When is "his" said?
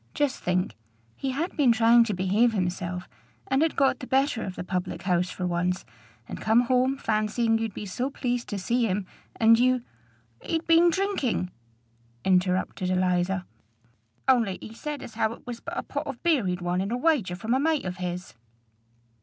17.97-18.33